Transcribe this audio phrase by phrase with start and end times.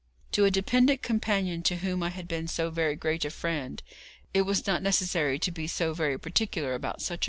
[0.31, 3.83] To a dependent companion to whom I had been so very great a friend,
[4.33, 7.19] it was not necessary to be so very particular about such a trifle.